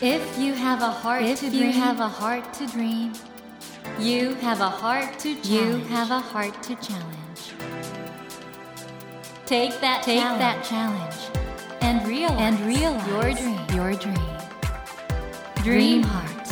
[0.00, 3.12] If you have a heart to dream, you have a heart to dream.
[3.98, 5.48] You have a heart to challenge.
[5.48, 7.54] You have a heart to challenge.
[9.46, 10.40] Take that take challenge.
[10.40, 11.16] that challenge
[11.80, 13.60] and realize and realize your dream.
[13.74, 14.36] Your dream.
[15.62, 16.46] Dream Heart.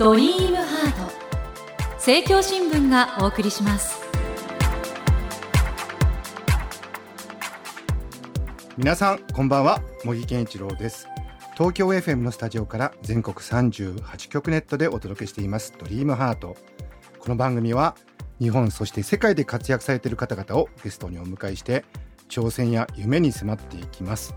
[0.00, 1.12] ドリームハート
[1.96, 4.00] 政教新聞がお送りします
[8.78, 11.06] 皆さんこんばんは茂木健一郎です
[11.55, 15.73] 東京 FM のスタジオから全国38局ネットでお届けしています。
[15.79, 16.57] ドリームハート。
[17.17, 17.95] この番組は
[18.41, 21.85] 日本そして世界で活躍されている方々をゲストにお迎えして
[22.27, 24.35] 挑戦や夢に迫っていきます。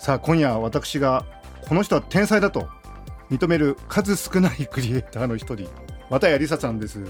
[0.00, 1.24] さあ今夜私が
[1.68, 2.68] この人は天才だと
[3.30, 5.68] 認める数少ないクリエイターの一人
[6.10, 7.04] 綿谷りささんです。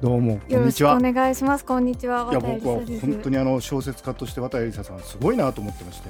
[0.00, 0.96] どうもこんにちは。
[0.96, 1.64] お願いします。
[1.66, 2.28] こんにちは。
[2.30, 6.08] いや僕は本当にあの小説家として綿谷りささんすごいなと思ってまして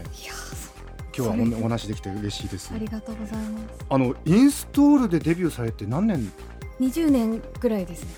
[1.18, 2.70] 今日はお話できて嬉しいです。
[2.72, 3.64] ありがとうございます。
[3.90, 6.32] あのインストールでデビューされて何年
[6.78, 8.10] ？20年ぐらいですね。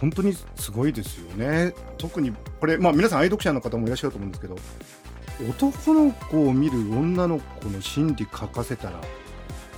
[0.00, 1.72] 本当にすごいですよね。
[1.96, 4.56] 特にこれまあ皆さん愛読者の方もいらっしゃると思うんですけど
[5.48, 9.00] 男の子を見る女の子の心理書かせたら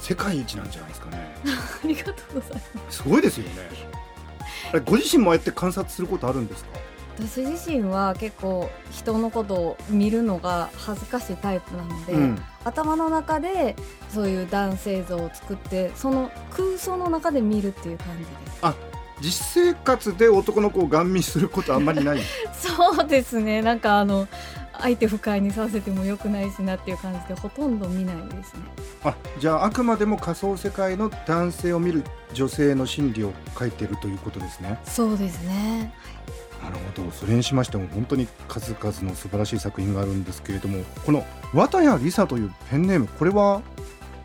[0.01, 1.37] 世界一なんじゃないですかね。
[1.85, 2.97] ありがとうございます。
[3.03, 4.81] すごいですよね。
[4.87, 6.71] ご自身もああやって観察することあるんですか？
[7.19, 13.75] 私自身は結構人のことを見るのが恥ずかしいタイプなので、うん、頭の中で
[14.11, 18.59] そういう男性像を作ってその空想の中で見るっていう感じです。
[18.63, 18.75] あ
[19.21, 22.21] 実生活で男の子をガン見することあんまりない？
[22.53, 23.63] そうですね。
[23.63, 24.29] なんかあの
[24.79, 28.61] 相手不快にさせてもよくないしなっていう感じでほとんど見ないですね。
[29.05, 34.79] あじゃああくまでも仮想世界の男性を見る女性の心理を書いているということですね。
[34.85, 35.93] そうですね、
[36.67, 37.11] なるほど。
[37.11, 43.63] それにしましても本当に数々の素晴らしい作品があるんですけれどもこの綿谷りさというペンネームこれは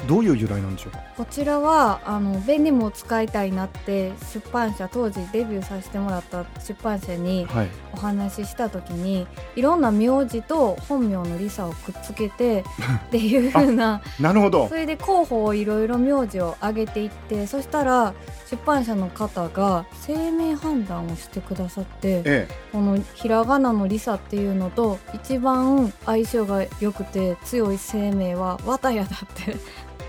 [0.07, 0.99] どういう由来なんでしょうか？
[1.17, 7.47] こちらはあの便利も使いたいなって出版社当時デビューさせてもらった出版社に
[7.93, 9.21] お話しした時に、は
[9.55, 12.63] い、いろんな名字と本名のリサをくっつけて
[13.07, 14.67] っていうふうななるほど。
[14.67, 18.13] それで候補をいろいろ名字を上げていってそしたら
[18.49, 29.55] 出版社の方が生命判断をしてくださって、ええ、このひらがなのリサっていうのと一番相性が良くて強い生命は綿谷だって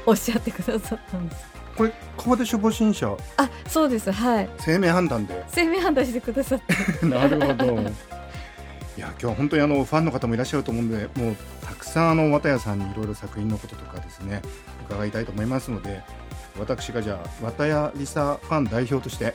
[0.06, 1.46] おっしゃってくださったんです。
[1.76, 4.10] これ川出処方新社あそうです。
[4.10, 4.50] はい。
[4.58, 5.44] 生命判断で。
[5.48, 6.60] 生命判断してくださっ
[7.00, 7.82] て なるほど。
[8.96, 14.42] いや今日は本当にあのファンの方もいらっしゃると思うんでもうたくさんあの綿谷さんにいろいろ作品のこととかですね
[14.86, 16.02] 伺いたいと思いますので
[16.58, 19.34] 私がじゃあ綿谷リサファン代表として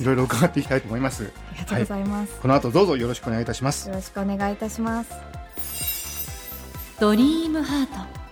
[0.00, 1.30] いろいろ伺っていきたいと思います。
[1.50, 3.88] ありがとうございます、はい、この後どうぞよろしくお願いいたします。
[3.88, 5.12] よろしくお願いいたします。
[6.98, 8.23] ドリームハート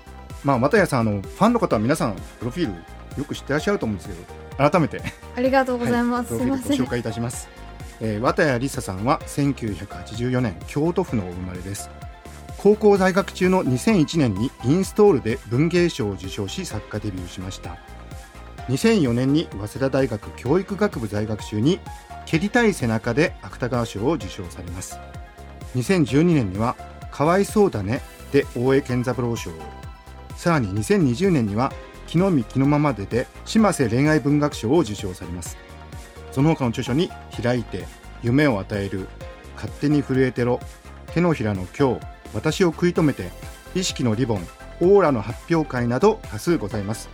[0.44, 5.00] まあ又谷さんあのファンの方は皆さんプロフィールよく知ってらっしゃると思うんですけど改めて。
[5.34, 7.48] ありがとうございます、はい、プロフィールご紹介いたします。
[8.00, 11.90] えー、綿谷りささんは1984年京都府のお生まれです。
[12.58, 17.76] 高校在学中の2001年にインストールで文芸賞を受賞し作家デビューしました。
[18.68, 21.80] 2004年に早稲田大学教育学部在学中に
[22.26, 24.98] 蹴りたい背中で芥川賞を受賞されます。
[25.76, 26.76] 2012年には
[27.10, 29.54] かわいそうだねで大江健三郎賞を
[30.36, 31.72] さらに2020年には
[32.06, 35.56] 木の実木のままでで島瀬恋愛文学賞を受賞されます。
[36.30, 37.10] その他の著書に
[37.42, 37.86] 開いて
[38.22, 39.08] 夢を与える
[39.54, 40.60] 勝手に震えてろ
[41.14, 43.30] 手のひらの今日私を食い止めて
[43.74, 44.46] 意識のリボン
[44.80, 47.08] オーラの発表会など多数ございます。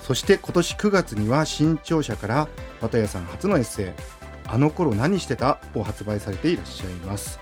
[0.00, 2.48] そして今年9月には新潮社から
[2.82, 3.90] 綿谷さん初のエッセイ
[4.46, 7.40] 「あの頃何してた?」を発売されていらっしゃいます。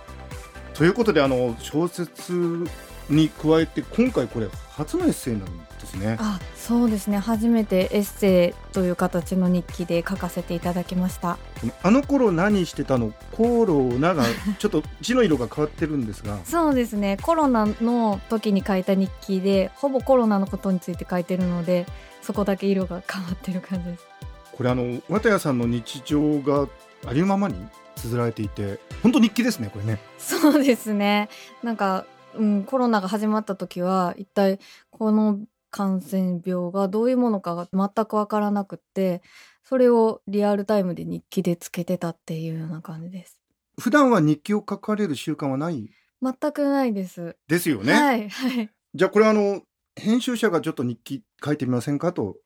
[0.73, 2.65] ということであの小説
[3.09, 6.17] に加えて今回これ初のエッセイなんですね。
[6.21, 7.19] あそうですね。
[7.19, 11.39] 初めてエッセイという形の日記で書かせていただきました。
[11.83, 14.25] あの頃何してたのコロナが
[14.59, 16.39] ちょっと字の色が変わってるんですが。
[16.45, 17.19] そうですね。
[17.21, 21.87] コロナの時に書いた日記でほぼコロナのことについて書いてるので
[22.23, 24.07] そこだけ色が変わってる感じです。
[24.53, 26.69] これあの綿谷さんの日常が
[27.07, 27.57] ありのままに
[27.97, 29.99] 綴られていて本当日記ですねこれね。
[30.19, 31.29] そうですね。
[31.63, 32.07] なんか
[32.37, 34.59] うん、コロナが始まった時は一体
[34.91, 35.41] この
[35.71, 39.23] 感染病がどういうものかが全く分からなくって
[39.63, 43.39] それをリアルタイムで日記でつけてたっていうような感じです。
[43.81, 45.89] 普段は日記を書かれる習慣はない？
[46.21, 47.37] 全くないです。
[47.49, 47.93] ですよね。
[47.95, 48.71] はいはい。
[48.95, 49.63] じゃあこれあの
[49.97, 52.37] 編集者がちょっと日記書いてみませんかと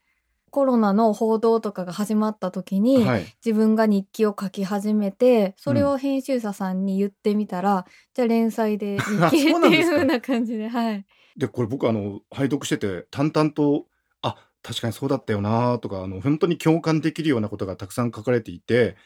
[0.57, 11.05] コロナの報道とかが始まった時に、はい、自分が日記を書き始めてそれを編集者さんに言ってみたら、うん、じゃあ連載で日記 っていう風な感じではい。
[11.37, 13.85] でこれ僕あの拝読してて淡々と
[14.23, 18.97] あ確かにそうだったよなとかあの本当に共感できるようなことがたくさん書かれていて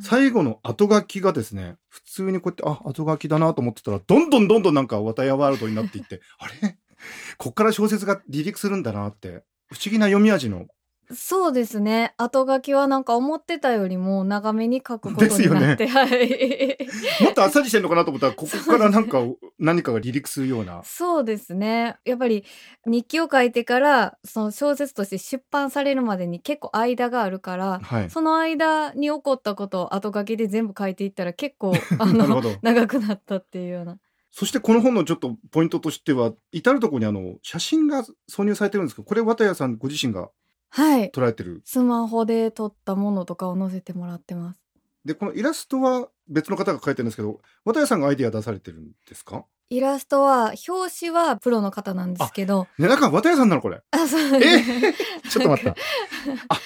[0.00, 6.78] 最後の後書きがですね普通にこうやってあ後書きだなと思ってたらどんどんどんどんなんか綿屋ワールドになっていってあれ？
[7.36, 9.42] こっから小説が離陸するんだなって
[9.72, 10.66] 不思議な読み味の
[11.12, 12.14] そうですね。
[12.16, 16.78] 後書きはなんか思ってたよりも長めに書くことになって、ね、 はい。
[17.24, 19.20] もっとあっさりしてんのかなと思ったら、ここからなんか
[19.58, 20.82] 何かが離陸するような。
[20.84, 21.96] そうですね。
[22.04, 22.44] やっぱり
[22.86, 33.98] 日記を書いてから、その小説として出版されるまでに結構間があるから、はい、その間に起こったことを後書きで全部書いていったら結構、 あの、長くなったっていうような。
[34.30, 40.30] そしてこの本のちょっとポイントとしては、至るところにあの、写真が挿入されてるんですけど、これ綿谷さんご自身が
[40.76, 41.62] はい捉えてる。
[41.64, 44.60] スマホで撮ったものとかを載せてもらってます。
[45.04, 49.44] で、このイラストは別の方が描いてるんですけど、渡谷さんがアイディア出されてるんですか？
[49.70, 52.66] イラストは、表紙はプロの方なんですけど。
[52.78, 53.80] ね、なんか渡谷さんなのこれ。
[53.92, 54.70] あ、そうです。
[54.86, 54.92] え？
[55.30, 55.70] ちょっと待った。
[56.48, 56.60] あ、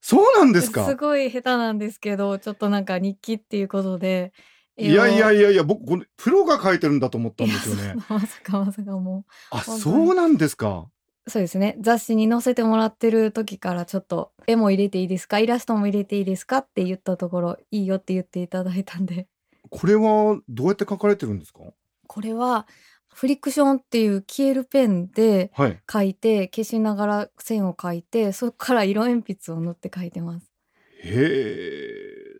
[0.00, 0.86] そうなんですか？
[0.86, 4.32] すごい下手なんですけど、ちょっとなんか日記っていうことで。
[4.76, 7.94] いやいやいやいや、僕、このプロが書いてるんだと思ったんですよね。
[8.08, 9.32] まさかまさかもう。
[9.56, 10.88] あ、そうなんですか？
[11.26, 11.76] そうですね。
[11.80, 15.38] 雑誌に載せてもらってる時からちょっと絵も入れていいですか？
[15.38, 16.58] イラストも入れていいですか？
[16.58, 19.26] って言ったところ、いいよって言っていただいたんで。
[19.70, 21.60] これはどうやって書かれてるんですか？
[22.06, 22.66] これは
[23.12, 25.50] フリクションっていう消えるペンで
[25.90, 30.50] 書いて、はい、消しながら線を描いて、そこから色鉛筆を塗って書いてます。
[31.02, 31.12] へ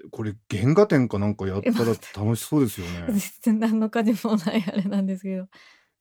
[0.05, 1.95] え、これ原画展かなんかやったら
[2.25, 3.07] 楽しそうですよね。
[3.41, 5.47] 全然何の感じもないあれなんですけど。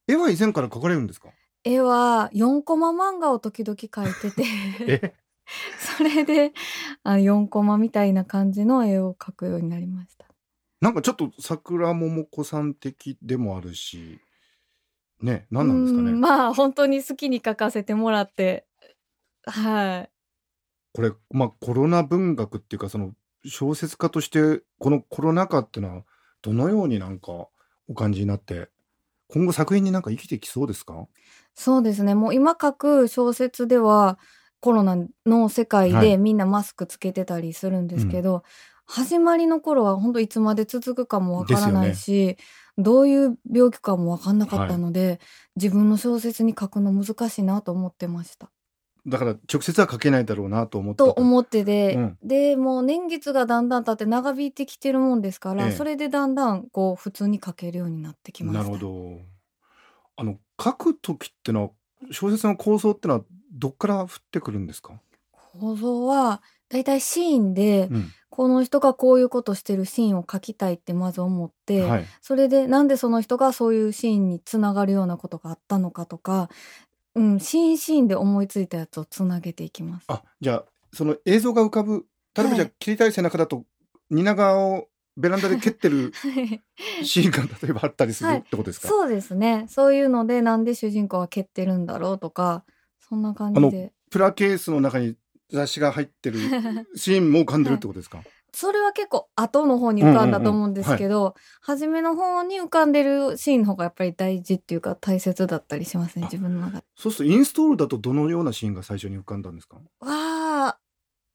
[0.08, 1.30] 絵は以前から描かれるんですか？
[1.64, 5.16] 絵は4コマ漫画を時々描いてて。
[5.98, 6.54] それで
[7.04, 10.26] あ4コマみたいな感じの絵を描くようになりました。
[10.82, 14.20] なんかちょっと桜桃子さん的でもあるし。
[15.22, 16.12] ね何なんですかね？
[16.12, 18.66] まあ本当に好きに描かせてもらって。
[19.46, 20.10] はい。
[20.94, 23.14] これまあコロナ文学っていうかその
[23.46, 26.04] 小説家としてこのコロナ禍っていうのは
[26.42, 27.48] どのようになんか
[27.88, 28.70] お感じになって
[29.34, 31.08] 今後作品になんか生きてきそうですか？
[31.56, 32.14] そうですね。
[32.14, 34.20] もう今書く小説では
[34.60, 34.96] コロナ
[35.26, 42.38] の世界でみんなマスクつけてたりするんですけど、はいうん、始まりの頃は本当いつまで続くかもわからないし、ね、
[42.78, 45.20] どういう病気かもわかんなかったので、はい、
[45.56, 48.52] 自分の小説に書くの難しいなと思ってました。
[49.06, 58.64] だから直接は書けないだろうなと思ってと思ってで、うん、でもう年月がだんだん経って長引いてきてるもんですから、ええ、それでだんだんこう普通に書けるようになってきました。
[58.64, 59.20] なるほど。
[60.16, 61.70] あの書く時ってのは
[62.12, 63.22] 小説の構造ってのは
[63.52, 64.94] どっから降ってくるんですか？
[65.60, 76.50] 構造はだいたいシーンで、うん、この人がこういうことしてるシーンを書きたいってまず思って、はい、それでなんでその人がそういうシーンにつながるようなことがあったのかとか、
[77.16, 80.06] うん、シーンシーンで思いついたやつをつなげていきます。
[80.08, 82.06] あじゃあその映像が浮かぶ
[82.36, 83.64] 例えばじゃあ、切りたい背中だと
[84.10, 86.12] 蜷川をベランダで蹴ってる
[87.04, 89.66] シーンが例えばあったりするってことですか、はい、そうですね。
[89.70, 92.64] そういうのでなんで主人公は蹴ってるんだろうとか
[93.00, 93.94] そんな感じで。
[94.10, 95.16] プラケースの中に
[95.52, 96.40] 雑誌が入ってる
[96.96, 101.32] シーンも浮かんでるってことですか、はい、それは結構後の方に浮かんだと思うんですけど、うんうんうん。
[101.32, 106.84] はい、初めの方に浮かんでるシーンの方がやっぱり大事っていうか大切だったりしますね自分の中で。
[106.96, 109.78] そうするとインストールだとどのようなシーンが最初に浮かんだんですか？
[109.78, 110.78] わあ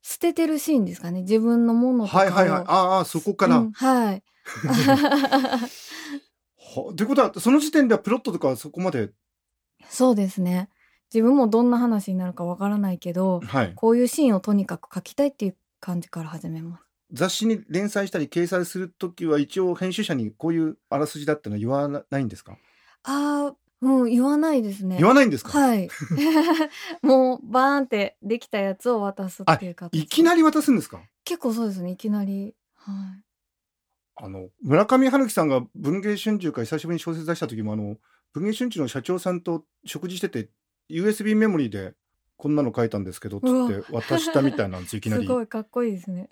[0.02, 2.64] 捨ててるシーンですかね自分のものとかはいはいはい。
[2.66, 4.23] ああそこから、うん、はい。
[4.76, 5.69] は
[6.97, 9.11] ということはその時点ではプロットとかそこまで？
[9.90, 10.69] そうですね。
[11.12, 22.57] 自分もどんな話になるかわからないけど、はい、こういうシーンをとにかく書きたいっていう感じから始めます雑誌に連載したり掲載する時は一応編集者にこういうあらすじだってのは言わないんですか？
[23.05, 24.97] ああうん、言わないですね。
[24.99, 25.57] 言わないんですか？
[25.57, 25.88] はい。
[27.00, 29.88] もう、バーンってできたやつを渡すっていうか。
[29.93, 31.00] いきなり渡すんですか？
[31.25, 32.55] 結構そうですね、いきなり。
[32.75, 33.25] はい。
[34.17, 37.99] あの、村上春樹さんが文芸春秋から久しぶりに小説出した時も、あの、
[38.33, 40.50] 文芸春秋の社長さんと食事してて、
[40.91, 41.95] USB メモリーで、
[42.37, 45.23] こんなの書いたんですけど、つって渡したみたいなんです、いきなり。
[45.27, 46.29] すごいかっこいいですね。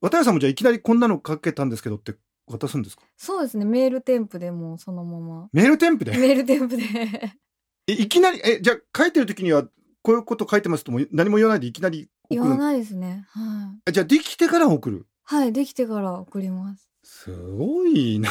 [0.00, 2.14] 渡辺さんもじゃあいきなりこんなの書けたんですけどって
[2.46, 3.02] 渡すんですか？
[3.16, 3.64] そうですね。
[3.64, 5.48] メール添付でもそのまま。
[5.52, 6.16] メール添付で？
[6.16, 7.32] メール添付で。
[7.88, 9.64] えいきなりえじゃあ書いてる時には
[10.02, 13.24] こういうこと書いてますとも何も言わないでいきなり言わないですね。
[13.30, 13.92] はい。
[13.92, 15.06] じゃあできてから送る？
[15.24, 16.90] はいできてから送ります。
[17.02, 18.30] すごいな。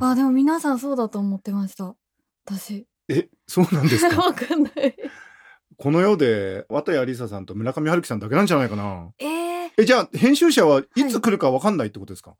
[0.00, 1.94] あでも皆さんそうだと思ってました。
[2.46, 2.86] 私。
[3.08, 4.16] えそうなんですか？
[4.20, 4.96] わかんない。
[5.76, 9.10] この世で綿谷りささんと村上春樹さんだけなんじゃないかな？
[9.18, 9.28] えー、
[9.76, 12.38] え、じゃあ編集者はいつ来るかわかんないってことですか、はい、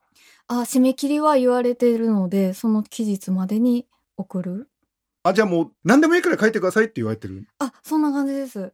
[0.49, 3.87] あ、締め切りは言われているので、その期日までに
[4.17, 4.69] 送る。
[5.23, 7.47] あ、じゃあもう何でもいいから書いてくださいって言われてる？
[7.59, 8.73] あ、そんな感じです。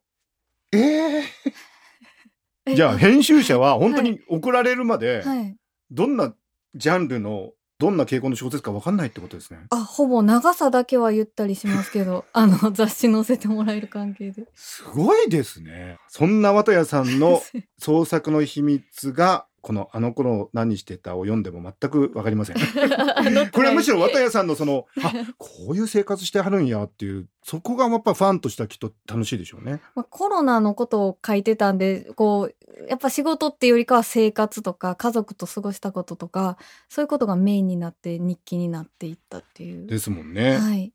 [0.72, 1.22] え
[2.66, 5.56] えー、じゃあ編集者は本当に送られるまで、はい、
[5.90, 6.34] どんな
[6.74, 9.60] ジャンルのどんな傾向の小説か分かんないってことですね。
[9.70, 14.44] あ、ほぼ長さだけは言ったりしますけど、 あの雑誌載せてもらえる関係で。
[14.54, 15.96] すごいですね。
[16.06, 17.40] そんな綿谷さんの
[17.80, 22.56] 創作の秘密がこのあの頃何してたを読んでも全くわかりません。
[23.52, 29.80] これはむしろ綿谷さんのその、 あ、こういう生活してはるんやっていう、そこがやっぱファンとしてはきっと楽しいでしょうね。
[29.94, 36.56] まあ、コロナのことを書いてたんで、こう、やっぱ仕事っていうよりかは生活とか家族と過ごしたこととか、
[36.88, 39.86] そういうことがメインになって日記になっていったっていう。
[39.86, 40.56] ですもんね。
[40.58, 40.92] はい。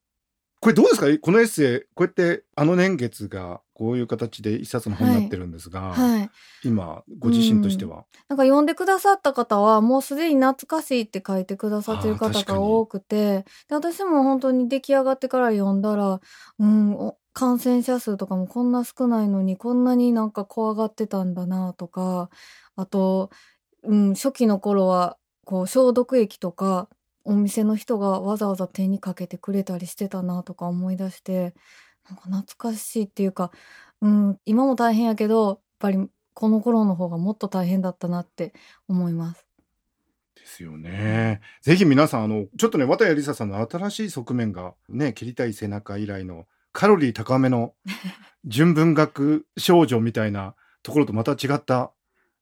[0.62, 1.06] これどうですか？
[1.22, 6.20] このエッセイ、こうやってあの年月がこういう形で一冊の本になってるんですが、はい。
[6.20, 6.30] はい、
[6.64, 16.22] 今ご自身としては、うん、なんか読んでくださった方はもうすでに懐かしいって書いてくださってる方が多くてで私も本当に出来上がってから読んだら、
[16.58, 22.30] うん、感染者数とかもこんな少ないのにこんなになんか怖がってたんだなとか
[22.78, 23.30] あと、
[23.84, 26.88] うん、初期の頃はこう消毒液とか
[27.26, 31.54] お店の人がわざわざ手にかけてくれたりしてたなとか思い出して
[32.10, 33.52] なんか懐かしいっていうか、
[34.02, 38.54] うん、今も大変やけどやっぱりこの頃の方がもっと大変だったなって
[38.88, 39.46] 思います。
[40.36, 41.42] ですよね。
[41.62, 47.74] ぜひ皆さんあのちょっとね綿谷りささんの新しい側面がね切りたい背中以来のカロリー高めの
[48.46, 51.92] 純文学少女みたいなところとまた違った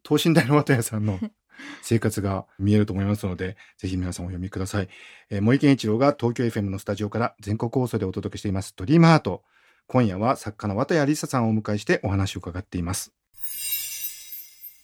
[0.01, 1.17] 等身大の綿谷さんの
[1.81, 4.89] 生活が見えると思いますので、ぜひ皆さんお読みください。
[5.29, 9.43] えー、森健一郎が東京 FM のスタジオから全国放送でお届けしています、ドリームハート。
[9.87, 13.13] 今夜は作家の綿谷りささんをお迎えしてお話を伺っています。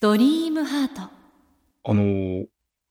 [0.00, 1.02] ドリームハート。
[1.02, 2.46] あのー、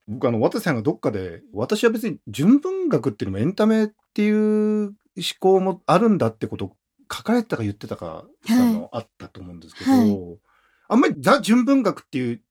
[0.07, 4.95] 僕あの、綿さんがどっかで、私は別に純文学っていうのもエンタメっていう思
[5.39, 6.75] 考もあるんだってことを
[7.12, 10.38] 書かれてたか言ってたか、あの、あったと思うんですけど、はい、
[10.89, 12.41] あんまりザ純文学っていう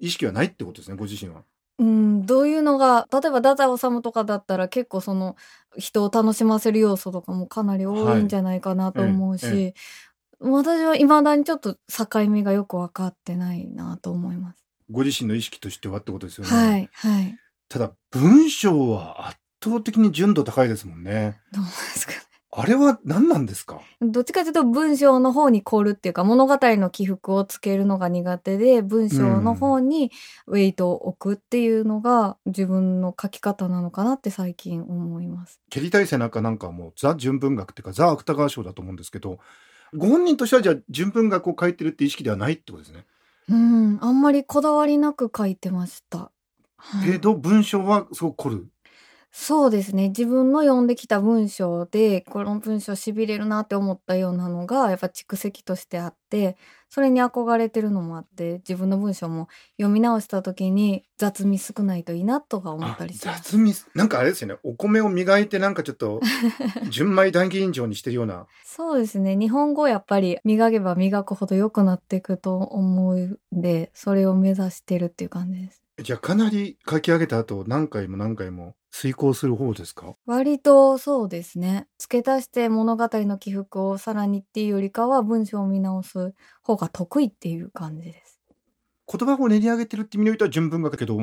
[0.00, 1.42] 意識はないってことですねご自身は。
[1.78, 5.34] うん、どういうのが例えば太宰治とかだったら結構その
[5.76, 9.74] 人を楽しませる要素とかもかなり多いんじゃないかなと思うし、はいええ、
[10.38, 14.64] 私はいまだにちょっと境目がよく分かってないなと思います。
[14.90, 16.50] ご自身の意識としてはってことですよね。
[16.50, 17.38] はいはい。
[17.68, 21.40] ただ文章は圧倒的に純度高いですもんね。
[21.52, 22.18] どうですかね。
[22.56, 23.80] あれは何なんですか？
[24.00, 30.12] どっちかというと文章の方に凝るっていうか物語の起伏をつけるのが苦手で文章の方に
[30.46, 35.60] ウェイトを置くっていうのが自分の書き方なのかなって最近思います。
[35.68, 39.40] 蹴りたい背中なんかもザ純文学っていうかザ芥川賞だと思うんですけど
[39.92, 43.04] ご本人としてはじゃあ純文学を書いてるって意識ではないってことですね。
[43.48, 46.30] うんあんまりこだわりなく書いてました。
[47.04, 48.68] けど文章はすごく凝る。
[49.36, 50.10] そうですね。
[50.10, 56.56] 自分の読んできた文章で、この文章しびれるなって思ったようなのが、やっぱ蓄積としてあって、
[56.88, 63.42] それに憧れてるのもあって、自分の文章も読み直した時に雑味少ないといいなとか思ったりします。
[63.42, 64.56] 雑味、なんかあれですよね。
[64.62, 66.20] お米を磨いてなんかちょっと、
[66.88, 68.46] 純米談義人情にしてるような。
[68.64, 69.34] そうですね。
[69.34, 75.82] 日本語やっぱり磨けば磨くほど良くなっていくと思うんで、それを目指してるっていう感じです。
[76.00, 80.14] じゃあかなり書き上げた後何回も何回も遂行する方ですか？
[80.24, 81.88] 割とそうですね。
[81.98, 86.32] 付け足して物語の起伏をさらにっていうよりかは文章を見直す
[86.62, 88.40] 方が得意っていう感じです。
[89.12, 91.18] 言葉を練り上げてるって意味においては純文学だけど、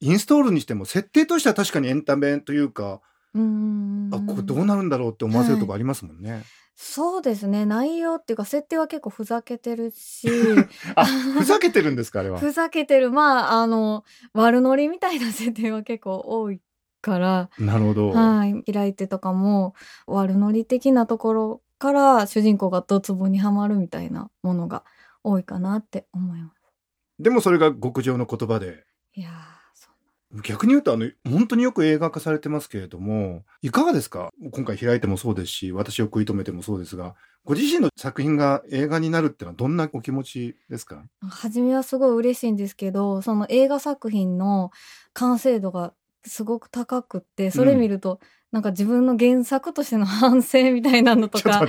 [0.00, 3.00] インストールにしても設定としては確かにエンタメというか、
[3.32, 6.32] うんあ、これどうなるんだろうって思わせるとこありますもんね。
[6.32, 6.42] はい
[6.76, 10.26] そうですね内容っていうか設定は結構ふざけてるし
[10.96, 12.38] あふざけてるんですかあれは？
[12.40, 14.02] ふざけてるまああの
[14.32, 16.60] 悪ノリみたいな設定は結構多い
[17.04, 19.74] からなるほど、はい、開いてとかも
[20.06, 24.84] 悪ノリ的なところから主人公がドツボにはまるみたいなものが
[25.22, 26.62] 多いかなって思います。
[27.18, 28.84] でもそれが極上の言葉で。
[29.14, 29.30] いや
[30.42, 34.30] 逆に言うとあの本当によく映画化されてますけれどもいかがですか？
[34.52, 41.04] 今回開いてもそうですし私を食い止めてもそうですがご自身の作品が映画になるってのはどんなお気持ちですか？
[41.28, 44.72] 初めはすごい嬉しいんですけどその映画作品の
[45.12, 45.92] 完成度が
[46.26, 48.18] すごく高くってそれ見ると、うん、
[48.52, 51.66] なんか自分の原作としての反省みたいなのとか。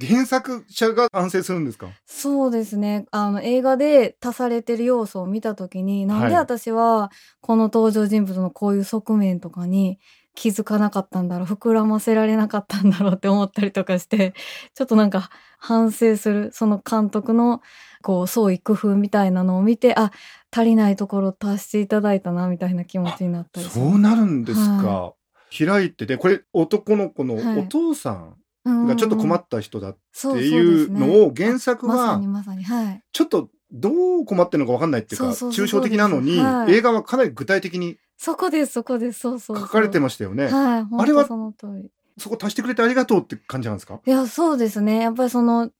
[0.00, 1.86] 原作者が反省するんですか？
[2.06, 3.06] そうですね。
[3.12, 10.00] あの映画で足されてる要素を見た時になんで私はこの登場人物のこういう側面とかに
[10.34, 14.34] 気づかなかったんだろう膨らませられなかったんだろうって思ったりとかして
[14.74, 17.60] ちょっとなんか反省するその監督の
[18.02, 20.10] こう創意工夫みたいなのを見てあ
[20.50, 25.14] 足りないところ足していただいたなみたいな気持ちになったりそうなるんですか、は
[25.50, 32.20] い、開いてでこれ男の子のお父さん、がちょっと困った人だっていうのを原作は
[33.12, 39.18] ちょっとどう困ってるのか分かんないっていうか抽象的なのに、映画はかなり具体的にそこですそこです。
[39.18, 40.46] そうそう書かれてましたよね。
[40.46, 41.90] はい、あれはその通り。
[42.18, 44.00] そこ足してくれてありがとうって感じなんですか？
[44.06, 45.00] いやそうですね。
[45.00, 45.70] やっぱりその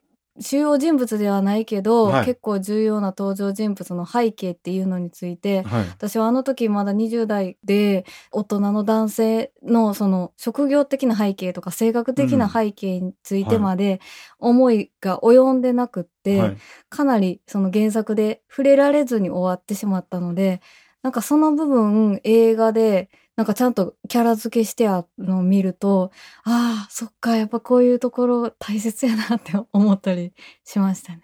[0.40, 14.00] 主要人物ではないけど、はい、結構重要な登場人物の背景っていうのについて、はい、私はあの時まだ20代で大人の男性のその職業的な背景とか性格的な背景についてまで
[14.38, 16.56] 思いが及んでなくって、はい、
[16.88, 20.62] かなりその原作で触れられずに終わってしまったので
[21.02, 26.10] なんかその部分映画でなんかちゃんとキャラ付けしてあるのを見ると、
[26.44, 30.32] ああ、そっか、やっぱこういうところ大切やなって思ったり
[30.64, 31.22] しましたね。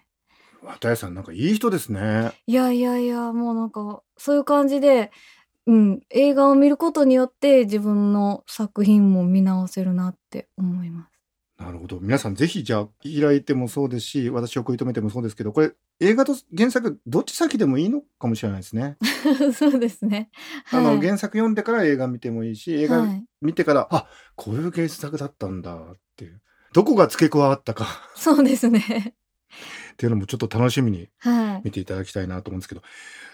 [0.63, 2.31] 綿谷さん、なんかいい人ですね。
[2.47, 5.11] いやいやいや、もうなんか、そういう感じで、
[5.67, 11.08] うん、映画を見ることによって自分の作品も見直せるなって思います。
[11.59, 11.99] なるほど。
[11.99, 18.97] 皆さんぜひじゃあ開いてもそうですし、私を食い止めてもそうですけど、これ映画と原作どっち先でもいいのかもしれないですね。
[19.53, 20.29] そうですね。
[20.65, 23.05] はい、あの原作読んでから映画見てもいいし、映画
[23.41, 26.41] 見てから、はい、あ、こういう原作だったんだっていう。
[26.71, 29.15] どこが付け加わったかそうですね。
[29.93, 31.09] っていうのもちょっと楽しみに
[31.63, 32.89] 見ていただきたいなと思うんですけど、はい、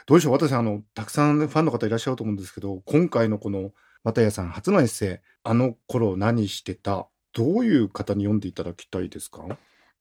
[0.07, 0.33] どうでしょう？
[0.33, 3.71] 私あのたくさんファンの方いらっしゃると思うんですけど今回のこの
[4.03, 9.45] 又谷さん初のエッセイ「あの頃何してた?」どういう方に読んでいただきたいですか？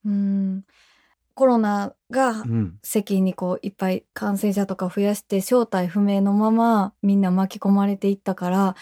[0.06, 0.64] うん。
[1.34, 2.44] コロナが
[2.84, 8.76] 世間にこういっぱい感染者とか増やして正体不明のままみんな巻き込まれていったから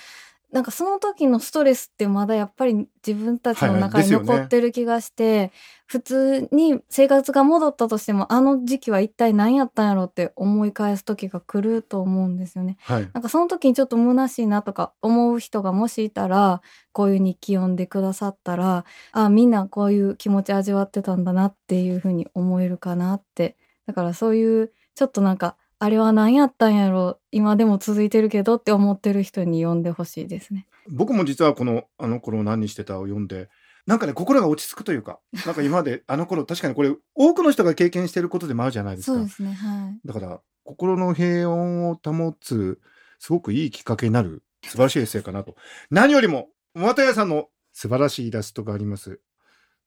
[0.53, 5.53] なんかその時のストレスってまだやっぱり自分たちの中に残ってる気がして、はいはいね、
[5.87, 12.77] 普通に生活が戻ったとしてもあの時期は一体何やったんやろって思い返す時が来ると思うんですよね。
[12.81, 16.61] はい、なんかその時にちょっと虚しいなとか思う人がもしいたら
[16.93, 23.57] こういう日記読んでくださったらあみんなこういう気持ち味わってたんだなっていうふうに思えるかなって。
[23.87, 27.19] だからそういうちょっとなんかあれは何やったんやろ？
[27.33, 30.69] 今でも続いてるけどって思ってる人に読んでほしいですね。
[30.89, 33.49] 僕も実はこの「あの頃何してた」を読んで
[33.85, 39.17] なんかね心が落ち着くというか なんか今まであの頃確かにこれ多くの人が経験してることでもあるじゃないですか。
[39.17, 42.81] そうですねはい、だから心の平穏を保つ
[43.19, 45.57] すごくいいきっかけになる素晴らしいエッセイかなと。
[45.91, 49.21] 何よりも又谷さんの素晴らしいイラストがあります。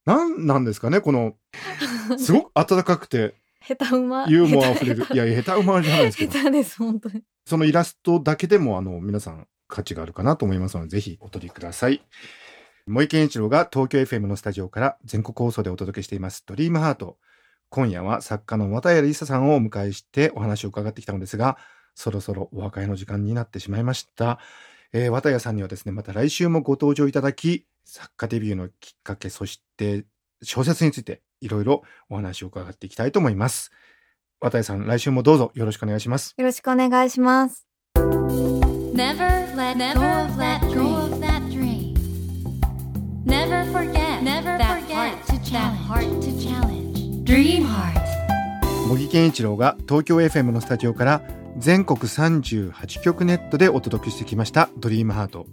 [0.05, 1.37] 何なんですかねこの
[2.19, 3.35] すごく温かくて
[3.67, 4.25] 下手馬。
[4.27, 5.05] ユーモアあふれる。
[5.11, 6.31] いや下手馬じゃないですけど。
[6.33, 7.23] 下手です本当に。
[7.45, 12.01] そのイラストだけでもあの皆さん価値があるかなと思いますのでぜひお取りください。
[12.87, 17.17] 森健一郎が東京 FM のスタジオから全国放送でお届けしています「ドリームハート。
[17.69, 21.57] 今夜は作家の綿谷りささんをお迎えしてお話を伺ってきたのですが
[21.93, 24.39] そろそろお別れの時間になってしまいました、
[24.93, 30.05] えー、綿谷さんにはですねまた来週もご登場いただき作家デビューのきっかけそして
[30.41, 33.71] 小説についていろいろお話を伺っていきたいと思います。
[34.39, 36.33] 渡谷さん、来週もどうぞよろしくお願いします。
[36.37, 37.65] よろしくお願いします。
[37.95, 40.61] Never let go of that
[41.51, 41.93] dream.
[43.25, 45.15] Never forget, never forget
[45.51, 47.23] that heart to challenge.
[47.25, 47.95] Dream heart.
[48.87, 51.21] 茂木健一郎が東京 FM のスタジオから
[51.57, 55.47] 全国38局ネットでお届けしてきました「ドリームハート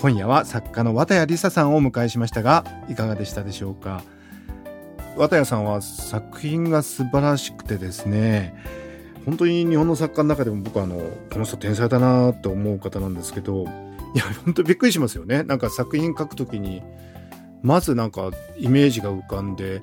[0.00, 4.02] 今夜は作家の綿谷りささんをお迎えしましたがいかがでしたでしょうか？
[5.18, 8.54] 綿谷さんは作品が素晴らしくてですね
[9.26, 10.96] 本当に日本の作家の中でも僕はあの
[11.30, 13.66] この人天才だなと思う方なんですけどい
[14.18, 15.42] や本当びっくりしますよね。
[15.42, 16.82] なんか作品書くときに
[17.62, 19.82] まずなんかイメージが浮かんで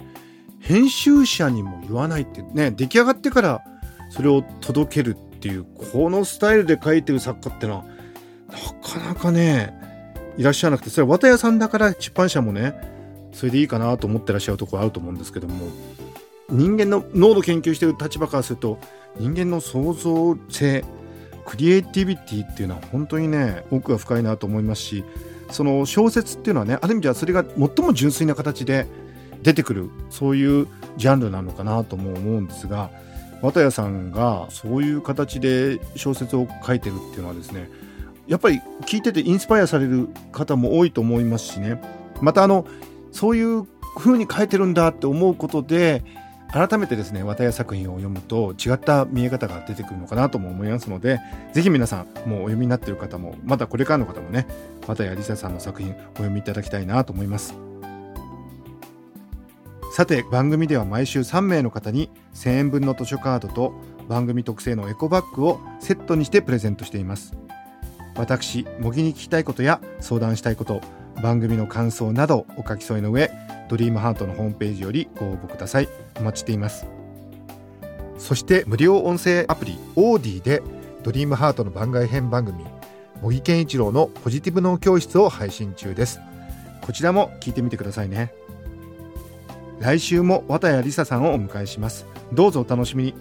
[0.60, 3.64] 編集者にも言わないってね出来上がってから
[4.10, 7.86] それを届けるっていうこのスタイルで書いてる作家ってのは
[8.50, 9.74] なかなかね
[10.38, 12.95] いらっしゃらなくてそれは綿谷さんだから出版社もね
[13.36, 15.68] それでいいかなと思ってらっしゃるところあると思うんですけども
[16.50, 18.80] 人間の脳の研究してる立場からすると
[19.18, 20.86] 人間の創造性
[21.46, 25.04] クリエイティビティっていうのは本当にね奥が深いなと思いますし
[25.52, 28.88] その小説っていうのはねある意味ではそれが最も純粋な形で
[29.44, 30.68] 出てくるそういう
[30.98, 32.90] ジャンルなのかなとも思うんですが
[33.42, 37.70] 綿谷さんがそういう形で小説を書いてるっていうのはですね
[38.28, 41.80] やっぱり聞いててインスパイアされる方も多いと思いますしね。
[42.22, 42.66] またあの
[43.16, 46.04] そういう風に書いてるんだって思うことで
[46.52, 51.22] 改めてですね綿谷作品を読むと違った見え方が出てくるのかなとも思いますので
[51.54, 54.48] ぜひ皆さんもうお読みになっている方もまだこれからの方もね
[54.86, 57.56] 綿谷りささんの作品お読みいただきたいなと思います。
[59.94, 63.74] さて番組では毎週3名の方に1000円分の図書カードと
[64.10, 67.34] 番組特製のエコバッグをセットにしてプレゼントしています。
[68.18, 70.82] 私模擬に聞きたいことや相談したいこと
[71.22, 73.32] 番組の感想などお書き添えの上
[73.70, 75.90] ドリームハートのホームページよりご応募ください。
[76.20, 76.86] お待ちしています
[78.18, 80.62] そして無料音声アプリオーディで
[81.04, 82.64] ドリームハートの番外編番組
[83.22, 86.20] 茂木健一郎のポジティブ脳教室を配信中です。
[86.82, 88.34] こちらも聞いてみてくださいね。
[89.80, 92.06] 来週も綿谷りささんをお迎えします。
[92.34, 93.14] どうぞお楽しみに。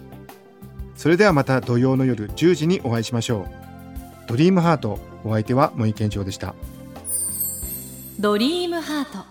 [0.95, 4.27] それではまた土曜の夜10時にお会いしましょう。
[4.27, 6.55] ドリームハートお相手は森健長でした。
[8.17, 9.25] ドリームハート。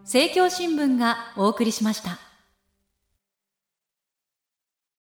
[0.00, 2.18] 政教新聞がお送りしました。